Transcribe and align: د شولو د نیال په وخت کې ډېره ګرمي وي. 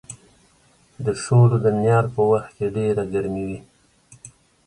د 1.05 1.07
شولو 1.23 1.57
د 1.65 1.67
نیال 1.79 2.05
په 2.15 2.21
وخت 2.31 2.49
کې 2.57 2.73
ډېره 2.75 3.03
ګرمي 3.13 3.43
وي. 3.47 3.59